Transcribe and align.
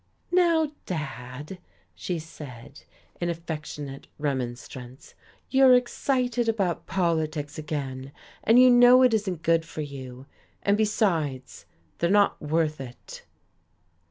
"Now, 0.31 0.71
dad," 0.87 1.59
she 1.93 2.17
said, 2.17 2.85
in 3.19 3.29
affectionate 3.29 4.07
remonstrance, 4.17 5.13
"you're 5.51 5.75
excited 5.75 6.49
about 6.49 6.87
politics 6.87 7.59
again, 7.59 8.11
and 8.43 8.57
you 8.59 8.71
know 8.71 9.03
it 9.03 9.13
isn't 9.13 9.43
good 9.43 9.63
for 9.63 9.81
you. 9.81 10.25
And 10.63 10.75
besides, 10.75 11.67
they're 11.99 12.09
not 12.09 12.41
worth 12.41 12.81
it." 12.81 13.27